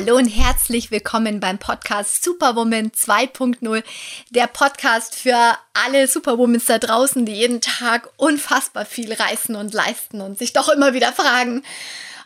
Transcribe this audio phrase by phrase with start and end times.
[0.00, 3.84] Hallo und herzlich willkommen beim Podcast Superwoman 2.0,
[4.30, 10.22] der Podcast für alle Superwomans da draußen, die jeden Tag unfassbar viel reißen und leisten
[10.22, 11.62] und sich doch immer wieder fragen,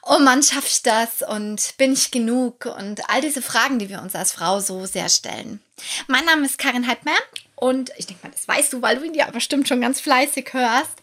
[0.02, 4.00] oh Mann, schaff ich das und bin ich genug und all diese Fragen, die wir
[4.02, 5.60] uns als Frau so sehr stellen.
[6.06, 7.18] Mein Name ist Karin Heidmer
[7.56, 10.52] und ich denke mal, das weißt du, weil du ihn ja bestimmt schon ganz fleißig
[10.52, 11.02] hörst.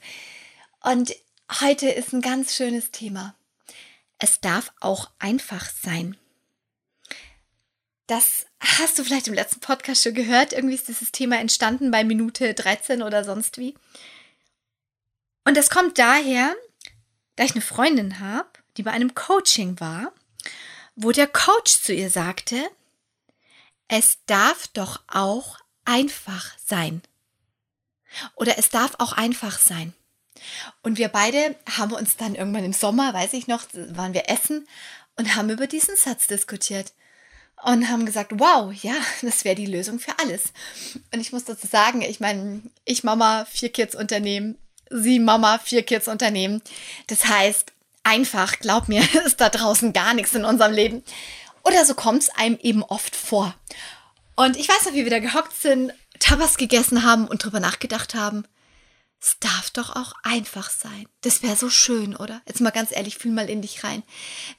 [0.80, 1.14] Und
[1.60, 3.36] heute ist ein ganz schönes Thema.
[4.20, 6.16] Es darf auch einfach sein.
[8.12, 10.52] Das hast du vielleicht im letzten Podcast schon gehört.
[10.52, 13.74] Irgendwie ist dieses Thema entstanden bei Minute 13 oder sonst wie.
[15.46, 16.54] Und das kommt daher,
[17.38, 20.12] da ich eine Freundin habe, die bei einem Coaching war,
[20.98, 22.58] wo der Coach zu ihr sagte,
[23.88, 27.02] es darf doch auch einfach sein.
[28.36, 29.94] Oder es darf auch einfach sein.
[30.82, 34.68] Und wir beide haben uns dann irgendwann im Sommer, weiß ich noch, waren wir essen
[35.16, 36.92] und haben über diesen Satz diskutiert
[37.64, 40.54] und haben gesagt, wow, ja, das wäre die Lösung für alles.
[41.14, 44.58] Und ich muss dazu sagen, ich meine, ich Mama, vier Kids Unternehmen,
[44.90, 46.62] sie Mama, vier Kids Unternehmen.
[47.08, 47.72] Das heißt,
[48.04, 51.04] einfach, glaub mir, ist da draußen gar nichts in unserem Leben.
[51.64, 53.56] Oder so kommt es einem eben oft vor.
[54.36, 58.16] Und ich weiß noch, wie wir da gehockt sind, Tabas gegessen haben und drüber nachgedacht
[58.16, 58.46] haben.
[59.22, 61.06] Es darf doch auch einfach sein.
[61.22, 62.42] Das wäre so schön, oder?
[62.48, 64.02] Jetzt mal ganz ehrlich, fühl mal in dich rein.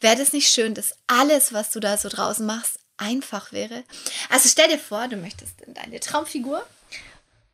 [0.00, 3.84] Wäre das nicht schön, dass alles, was du da so draußen machst, einfach wäre.
[4.28, 6.66] Also stell dir vor, du möchtest in deine Traumfigur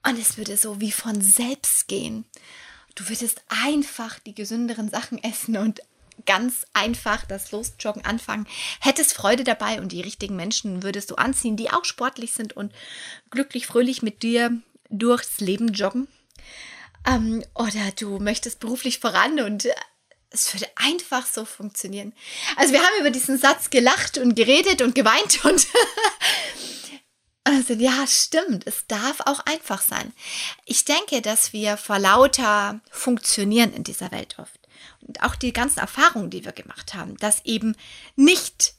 [0.07, 2.25] und es würde so wie von selbst gehen.
[2.95, 5.81] Du würdest einfach die gesünderen Sachen essen und
[6.27, 8.47] ganz einfach das Losjoggen anfangen.
[8.81, 12.73] Hättest Freude dabei und die richtigen Menschen würdest du anziehen, die auch sportlich sind und
[13.31, 16.09] glücklich, fröhlich mit dir durchs Leben joggen.
[17.07, 19.69] Ähm, oder du möchtest beruflich voran und
[20.31, 22.13] es würde einfach so funktionieren.
[22.57, 25.67] Also wir haben über diesen Satz gelacht und geredet und geweint und
[27.45, 30.13] also ja, stimmt, es darf auch einfach sein.
[30.67, 34.61] Ich denke, dass wir vor lauter Funktionieren in dieser Welt oft
[35.01, 37.75] und auch die ganzen Erfahrungen, die wir gemacht haben, dass eben
[38.17, 38.75] nicht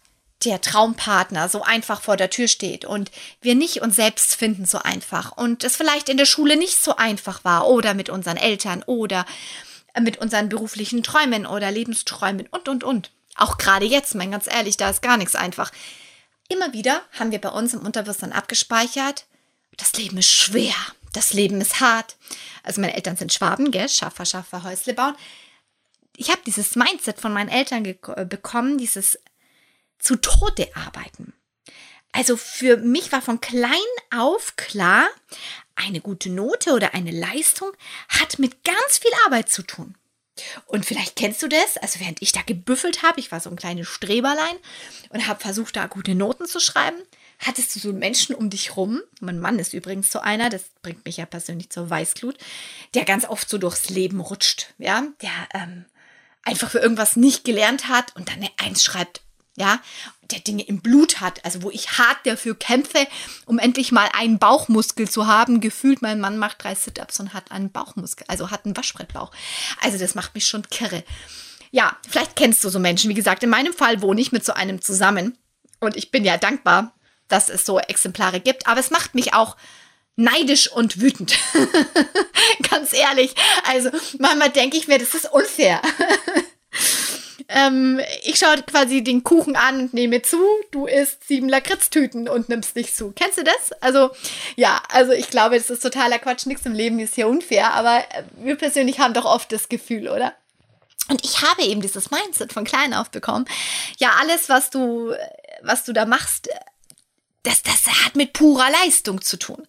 [0.46, 3.12] der Traumpartner so einfach vor der Tür steht und
[3.42, 6.96] wir nicht uns selbst finden so einfach und es vielleicht in der Schule nicht so
[6.96, 9.26] einfach war oder mit unseren Eltern oder
[10.00, 13.12] mit unseren beruflichen Träumen oder Lebensträumen und, und, und.
[13.36, 15.72] Auch gerade jetzt, mein ganz ehrlich, da ist gar nichts einfach.
[16.50, 19.26] Immer wieder haben wir bei uns im Unterbewusstsein abgespeichert,
[19.78, 20.76] das Leben ist schwer,
[21.14, 22.18] das Leben ist hart.
[22.64, 23.88] Also meine Eltern sind Schwaben, gell?
[23.88, 25.16] Schaffer, Schaffer, Häusle bauen.
[26.18, 29.18] Ich habe dieses Mindset von meinen Eltern äh, bekommen, dieses
[30.00, 31.34] zu Tode arbeiten.
[32.12, 33.72] Also für mich war von klein
[34.16, 35.08] auf klar,
[35.80, 37.72] eine gute Note oder eine Leistung
[38.10, 39.96] hat mit ganz viel Arbeit zu tun.
[40.66, 43.56] Und vielleicht kennst du das, also während ich da gebüffelt habe, ich war so ein
[43.56, 44.56] kleines Streberlein
[45.10, 46.98] und habe versucht, da gute Noten zu schreiben,
[47.40, 51.06] hattest du so Menschen um dich rum, mein Mann ist übrigens so einer, das bringt
[51.06, 52.38] mich ja persönlich zur Weißglut,
[52.94, 55.86] der ganz oft so durchs Leben rutscht, ja, der ähm,
[56.44, 59.22] einfach für irgendwas nicht gelernt hat und dann eine Eins schreibt
[59.59, 59.80] ja,
[60.31, 63.06] der Dinge im Blut hat, also wo ich hart dafür kämpfe,
[63.46, 65.59] um endlich mal einen Bauchmuskel zu haben.
[65.59, 69.31] Gefühlt, mein Mann macht drei Sit-Ups und hat einen Bauchmuskel, also hat einen Waschbrettbauch.
[69.81, 71.03] Also das macht mich schon kirre.
[71.72, 73.09] Ja, vielleicht kennst du so Menschen.
[73.09, 75.38] Wie gesagt, in meinem Fall wohne ich mit so einem zusammen
[75.80, 76.94] und ich bin ja dankbar,
[77.28, 79.58] dass es so Exemplare gibt, aber es macht mich auch
[80.16, 81.38] neidisch und wütend.
[82.69, 83.36] Ganz ehrlich.
[83.68, 85.81] Also manchmal denke ich mir, das ist unfair.
[87.52, 90.38] Ähm, ich schaue quasi den Kuchen an und nehme zu.
[90.70, 93.12] Du isst sieben Lakritztüten und nimmst nicht zu.
[93.12, 93.72] Kennst du das?
[93.82, 94.12] Also,
[94.56, 96.46] ja, also ich glaube, das ist totaler Quatsch.
[96.46, 98.04] Nichts im Leben ist hier unfair, aber
[98.38, 100.34] wir persönlich haben doch oft das Gefühl, oder?
[101.10, 103.46] Und ich habe eben dieses Mindset von klein auf bekommen.
[103.98, 105.14] Ja, alles, was du,
[105.64, 106.50] was du da machst,
[107.42, 109.68] das, das hat mit purer Leistung zu tun.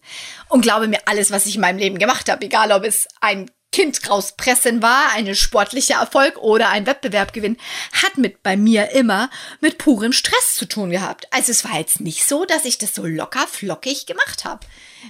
[0.49, 3.49] Und glaube mir, alles, was ich in meinem Leben gemacht habe, egal ob es ein
[3.71, 7.57] Kind rauspressen war, ein sportlicher Erfolg oder ein Wettbewerbgewinn,
[8.03, 9.29] hat mit bei mir immer
[9.61, 11.27] mit purem Stress zu tun gehabt.
[11.31, 14.65] Also es war jetzt nicht so, dass ich das so locker flockig gemacht habe.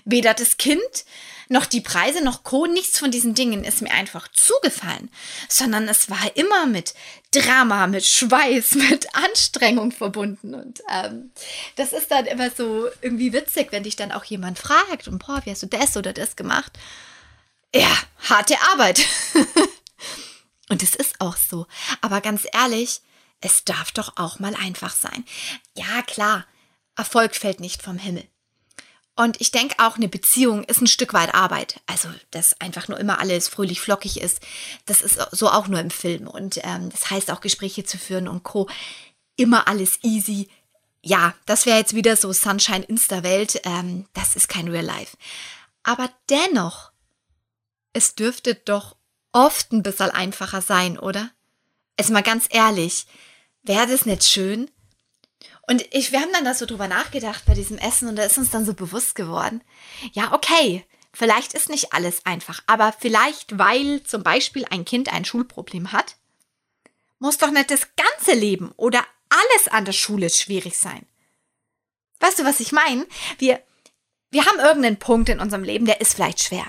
[0.05, 1.05] Weder das Kind
[1.51, 2.65] noch die Preise noch Co.
[2.65, 5.09] Nichts von diesen Dingen ist mir einfach zugefallen,
[5.49, 6.93] sondern es war immer mit
[7.31, 10.55] Drama, mit Schweiß, mit Anstrengung verbunden.
[10.55, 11.31] Und ähm,
[11.75, 15.41] das ist dann immer so irgendwie witzig, wenn dich dann auch jemand fragt und boah,
[15.43, 16.77] wie hast du das oder das gemacht?
[17.73, 17.95] Ja,
[18.29, 19.05] harte Arbeit.
[20.69, 21.67] Und es ist auch so.
[22.01, 23.01] Aber ganz ehrlich,
[23.41, 25.25] es darf doch auch mal einfach sein.
[25.75, 26.45] Ja, klar,
[26.95, 28.25] Erfolg fällt nicht vom Himmel.
[29.15, 31.81] Und ich denke auch, eine Beziehung ist ein Stück weit Arbeit.
[31.85, 34.39] Also, dass einfach nur immer alles fröhlich flockig ist,
[34.85, 36.27] das ist so auch nur im Film.
[36.27, 38.69] Und ähm, das heißt auch, Gespräche zu führen und Co.
[39.35, 40.49] Immer alles easy,
[41.03, 43.61] ja, das wäre jetzt wieder so Sunshine Insta-Welt.
[43.63, 45.17] Ähm, das ist kein Real Life.
[45.83, 46.90] Aber dennoch,
[47.93, 48.95] es dürfte doch
[49.31, 51.31] oft ein bisschen einfacher sein, oder?
[51.97, 53.05] Jetzt mal ganz ehrlich,
[53.63, 54.69] wäre das nicht schön?
[55.67, 58.37] Und ich, wir haben dann da so drüber nachgedacht bei diesem Essen und da ist
[58.37, 59.63] uns dann so bewusst geworden,
[60.11, 65.25] ja, okay, vielleicht ist nicht alles einfach, aber vielleicht, weil zum Beispiel ein Kind ein
[65.25, 66.15] Schulproblem hat,
[67.19, 71.05] muss doch nicht das ganze Leben oder alles an der Schule schwierig sein.
[72.19, 73.05] Weißt du, was ich meine?
[73.37, 73.61] Wir,
[74.29, 76.65] wir haben irgendeinen Punkt in unserem Leben, der ist vielleicht schwer.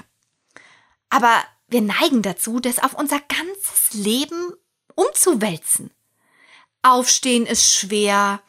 [1.12, 4.55] Aber wir neigen dazu, das auf unser ganzes Leben
[4.94, 5.91] umzuwälzen.
[6.81, 8.41] Aufstehen ist schwer,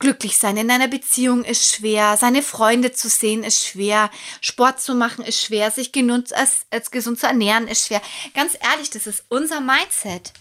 [0.00, 4.10] glücklich sein in einer Beziehung ist schwer, seine Freunde zu sehen ist schwer,
[4.40, 8.02] Sport zu machen ist schwer, sich genutzt als, als gesund zu ernähren ist schwer.
[8.34, 10.32] Ganz ehrlich, das ist unser Mindset.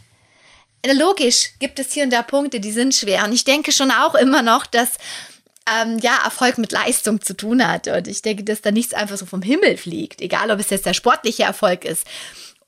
[0.84, 3.26] Logisch gibt es hier und da Punkte, die sind schwer.
[3.26, 4.98] Und ich denke schon auch immer noch, dass
[5.74, 7.88] ähm, ja, Erfolg mit Leistung zu tun hat.
[7.88, 10.22] Und ich denke, dass da nichts einfach so vom Himmel fliegt.
[10.22, 12.06] Egal, ob es jetzt der sportliche Erfolg ist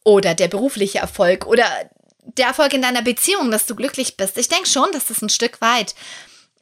[0.04, 1.66] oder der berufliche Erfolg oder
[2.24, 4.38] der Erfolg in deiner Beziehung, dass du glücklich bist.
[4.38, 5.96] Ich denke schon, dass das ein Stück weit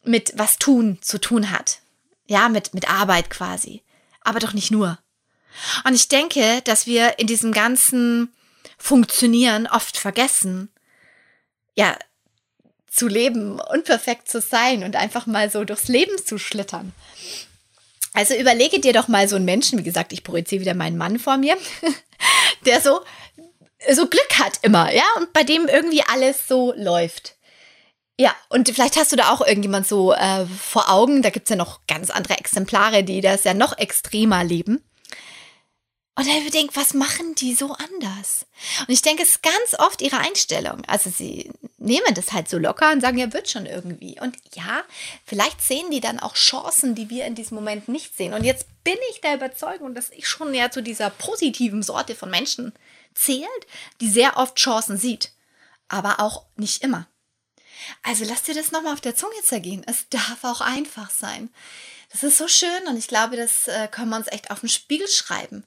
[0.03, 1.79] mit was tun zu tun hat.
[2.27, 3.83] Ja, mit, mit Arbeit quasi.
[4.21, 4.99] Aber doch nicht nur.
[5.85, 8.33] Und ich denke, dass wir in diesem ganzen
[8.77, 10.71] Funktionieren oft vergessen,
[11.75, 11.97] ja,
[12.99, 16.91] zu leben, unperfekt zu sein und einfach mal so durchs Leben zu schlittern.
[18.13, 21.17] Also überlege dir doch mal so einen Menschen, wie gesagt, ich projiziere wieder meinen Mann
[21.17, 21.57] vor mir,
[22.65, 22.99] der so,
[23.89, 27.37] so Glück hat immer, ja, und bei dem irgendwie alles so läuft.
[28.19, 31.51] Ja, und vielleicht hast du da auch irgendjemand so äh, vor Augen, da gibt es
[31.51, 34.83] ja noch ganz andere Exemplare, die das ja noch extremer leben.
[36.15, 38.45] Und er denkt, was machen die so anders?
[38.81, 40.81] Und ich denke, es ist ganz oft ihre Einstellung.
[40.85, 41.49] Also sie
[41.89, 44.19] nehmen das halt so locker und sagen, ja, wird schon irgendwie.
[44.21, 44.83] Und ja,
[45.25, 48.33] vielleicht sehen die dann auch Chancen, die wir in diesem Moment nicht sehen.
[48.33, 52.29] Und jetzt bin ich der Überzeugung, dass ich schon ja zu dieser positiven Sorte von
[52.29, 52.73] Menschen
[53.15, 53.49] zählt,
[54.01, 55.31] die sehr oft Chancen sieht.
[55.87, 57.07] Aber auch nicht immer.
[58.03, 59.83] Also lass dir das nochmal auf der Zunge zergehen.
[59.87, 61.49] Es darf auch einfach sein.
[62.11, 64.69] Das ist so schön und ich glaube, das äh, können wir uns echt auf den
[64.69, 65.63] Spiegel schreiben.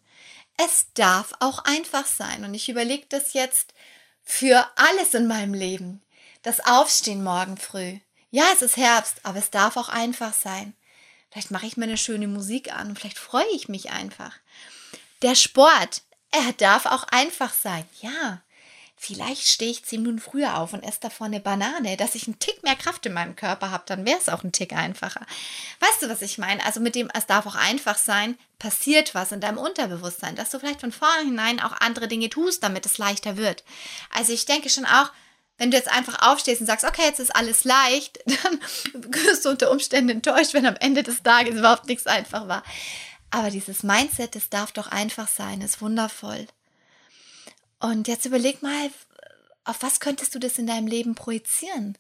[0.57, 2.45] Es darf auch einfach sein.
[2.45, 3.75] Und ich überlege das jetzt
[4.23, 6.03] für alles in meinem Leben.
[6.43, 8.01] Das Aufstehen morgen früh.
[8.33, 10.75] Ja, es ist Herbst, aber es darf auch einfach sein.
[11.31, 14.33] Vielleicht mache ich mir eine schöne Musik an und vielleicht freue ich mich einfach.
[15.23, 16.03] Der Sport,
[16.33, 17.85] er darf auch einfach sein.
[18.01, 18.43] Ja,
[18.97, 22.41] vielleicht stehe ich zehn Minuten früher auf und esse davor eine Banane, dass ich einen
[22.41, 25.25] Tick mehr Kraft in meinem Körper habe, dann wäre es auch ein Tick einfacher.
[25.79, 26.65] Weißt du, was ich meine?
[26.67, 30.59] Also mit dem, es darf auch einfach sein, passiert was in deinem Unterbewusstsein, dass du
[30.59, 33.63] vielleicht von vornherein auch andere Dinge tust, damit es leichter wird.
[34.11, 35.13] Also ich denke schon auch,
[35.59, 38.61] wenn du jetzt einfach aufstehst und sagst, okay, jetzt ist alles leicht, dann
[39.13, 42.63] wirst du unter Umständen enttäuscht, wenn am Ende des Tages überhaupt nichts einfach war.
[43.31, 46.47] Aber dieses Mindset, das darf doch einfach sein, ist wundervoll.
[47.81, 48.91] Und jetzt überleg mal,
[49.65, 51.97] auf was könntest du das in deinem Leben projizieren?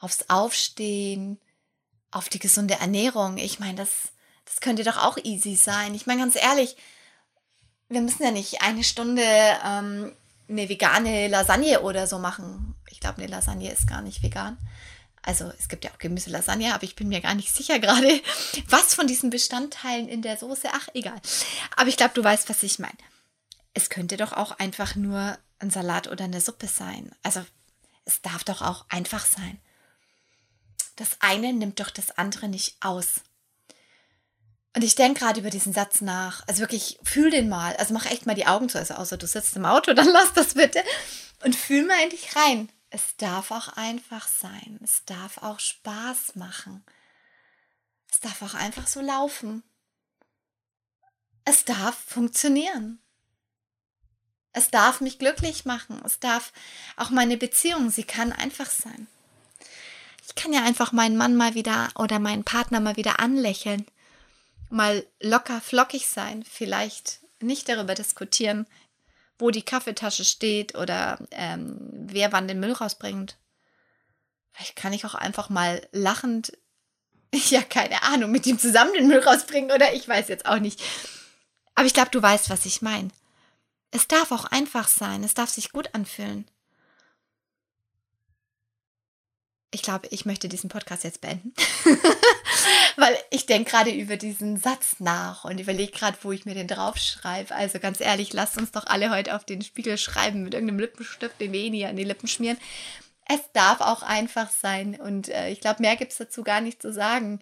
[0.00, 1.38] Aufs Aufstehen,
[2.10, 3.38] auf die gesunde Ernährung.
[3.38, 3.90] Ich meine, das,
[4.44, 5.94] das könnte doch auch easy sein.
[5.94, 6.76] Ich meine, ganz ehrlich,
[7.88, 9.24] wir müssen ja nicht eine Stunde
[9.64, 10.12] ähm,
[10.48, 12.74] eine vegane Lasagne oder so machen.
[12.90, 14.56] Ich glaube, eine Lasagne ist gar nicht vegan.
[15.22, 18.08] Also es gibt ja auch Gemüse-Lasagne, aber ich bin mir gar nicht sicher gerade,
[18.68, 20.68] was von diesen Bestandteilen in der Soße.
[20.72, 21.20] Ach, egal.
[21.76, 22.96] Aber ich glaube, du weißt, was ich meine
[23.78, 27.12] es könnte doch auch einfach nur ein Salat oder eine Suppe sein.
[27.22, 27.44] Also
[28.04, 29.60] es darf doch auch einfach sein.
[30.96, 33.20] Das eine nimmt doch das andere nicht aus.
[34.74, 36.46] Und ich denke gerade über diesen Satz nach.
[36.46, 37.76] Also wirklich, fühl den mal.
[37.76, 38.78] Also mach echt mal die Augen zu.
[38.78, 40.82] Also außer du sitzt im Auto, dann lass das bitte.
[41.44, 42.70] Und fühl mal in dich rein.
[42.90, 44.78] Es darf auch einfach sein.
[44.82, 46.84] Es darf auch Spaß machen.
[48.10, 49.62] Es darf auch einfach so laufen.
[51.44, 53.00] Es darf funktionieren.
[54.52, 56.00] Es darf mich glücklich machen.
[56.04, 56.52] Es darf
[56.96, 59.06] auch meine Beziehung, sie kann einfach sein.
[60.26, 63.86] Ich kann ja einfach meinen Mann mal wieder oder meinen Partner mal wieder anlächeln.
[64.70, 66.44] Mal locker flockig sein.
[66.44, 68.66] Vielleicht nicht darüber diskutieren,
[69.38, 73.36] wo die Kaffeetasche steht oder ähm, wer wann den Müll rausbringt.
[74.52, 76.52] Vielleicht kann ich auch einfach mal lachend,
[77.48, 80.82] ja, keine Ahnung, mit ihm zusammen den Müll rausbringen oder ich weiß jetzt auch nicht.
[81.74, 83.08] Aber ich glaube, du weißt, was ich meine.
[83.90, 86.50] Es darf auch einfach sein, es darf sich gut anfühlen.
[89.70, 91.52] Ich glaube, ich möchte diesen Podcast jetzt beenden,
[92.96, 96.68] weil ich denke gerade über diesen Satz nach und überlege gerade, wo ich mir den
[96.68, 97.54] draufschreibe.
[97.54, 101.40] Also ganz ehrlich, lasst uns doch alle heute auf den Spiegel schreiben mit irgendeinem Lippenstift,
[101.40, 102.58] den wir eh nie an die Lippen schmieren.
[103.26, 104.98] Es darf auch einfach sein.
[104.98, 107.40] Und äh, ich glaube, mehr gibt es dazu gar nicht zu sagen.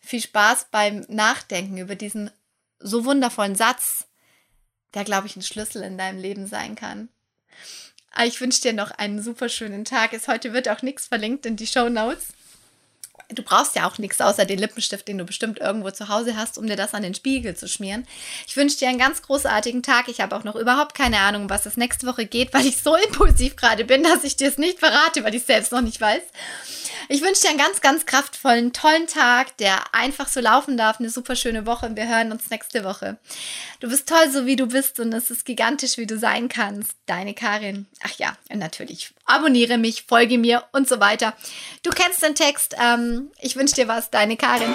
[0.00, 2.30] Viel Spaß beim Nachdenken über diesen
[2.78, 4.06] so wundervollen Satz,
[4.94, 7.08] der, glaube ich, ein Schlüssel in deinem Leben sein kann.
[8.12, 10.12] Ah, ich wünsche dir noch einen super schönen Tag.
[10.12, 12.28] Es heute wird auch nichts verlinkt in die Show Notes.
[13.30, 16.58] Du brauchst ja auch nichts außer den Lippenstift, den du bestimmt irgendwo zu Hause hast,
[16.58, 18.06] um dir das an den Spiegel zu schmieren.
[18.46, 20.08] Ich wünsche dir einen ganz großartigen Tag.
[20.08, 22.94] Ich habe auch noch überhaupt keine Ahnung, was es nächste Woche geht, weil ich so
[22.96, 26.00] impulsiv gerade bin, dass ich dir es nicht verrate, weil ich es selbst noch nicht
[26.00, 26.22] weiß.
[27.08, 31.00] Ich wünsche dir einen ganz, ganz kraftvollen, tollen Tag, der einfach so laufen darf.
[31.00, 33.18] Eine super schöne Woche und wir hören uns nächste Woche.
[33.80, 36.92] Du bist toll, so wie du bist und es ist gigantisch, wie du sein kannst.
[37.06, 37.86] Deine Karin.
[38.02, 39.12] Ach ja, natürlich.
[39.26, 41.34] Abonniere mich, folge mir und so weiter.
[41.82, 42.74] Du kennst den Text.
[42.82, 44.10] Ähm, ich wünsche dir was.
[44.10, 44.74] Deine Karin.